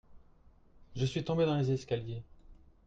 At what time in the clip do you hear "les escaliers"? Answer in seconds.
1.59-2.23